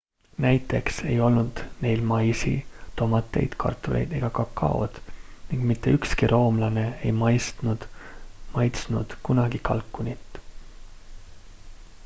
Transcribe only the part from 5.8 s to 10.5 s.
ükski roomlane ei maitsnud kunagi kalkunit